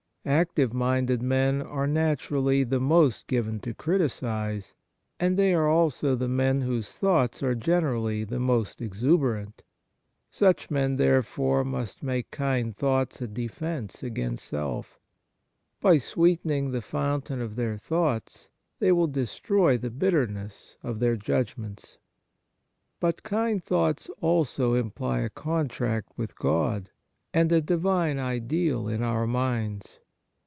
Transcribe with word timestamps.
Active 0.23 0.71
minded 0.71 1.23
men 1.23 1.63
are 1.63 1.87
natur 1.87 2.35
ally 2.35 2.61
the 2.63 2.79
most 2.79 3.25
given 3.25 3.59
to 3.61 3.73
criticise, 3.73 4.75
and 5.19 5.35
they 5.35 5.51
are 5.51 5.67
also 5.67 6.15
the 6.15 6.27
men 6.27 6.61
whose 6.61 6.95
thoughts 6.95 7.41
are 7.41 7.55
generally 7.55 8.23
the 8.23 8.39
most 8.39 8.83
exuberant. 8.83 9.63
Such 10.29 10.69
men, 10.69 10.97
therefore, 10.97 11.63
must 11.65 12.03
make 12.03 12.29
kind 12.29 12.77
thoughts 12.77 13.15
a 13.15 13.25
Kind 13.27 13.33
Thoughis 13.33 13.33
51 13.33 13.33
defence 13.33 14.03
against 14.03 14.45
self. 14.45 14.99
By 15.79 15.97
sweetening 15.97 16.69
the 16.69 16.83
fountain 16.83 17.41
of 17.41 17.55
their 17.55 17.79
thoughts 17.79 18.47
they 18.77 18.91
will 18.91 19.07
destroy 19.07 19.75
the 19.75 19.89
bitterness 19.89 20.77
of 20.83 20.99
their 20.99 21.17
judgments. 21.17 21.97
But 22.99 23.23
kind 23.23 23.63
thoughts 23.63 24.05
imply 24.07 24.21
also 24.29 24.75
a 24.75 25.29
contact 25.31 26.13
with 26.15 26.35
God, 26.37 26.91
and 27.33 27.51
a 27.51 27.59
Divine 27.59 28.19
ideal 28.19 28.87
in 28.87 29.01
our 29.01 29.25
minds. 29.25 29.97